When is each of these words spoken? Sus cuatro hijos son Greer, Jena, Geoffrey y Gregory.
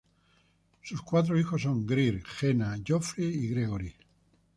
Sus 0.81 0.99
cuatro 1.03 1.37
hijos 1.39 1.61
son 1.61 1.85
Greer, 1.85 2.23
Jena, 2.25 2.75
Geoffrey 2.83 3.27
y 3.27 3.49
Gregory. 3.49 3.93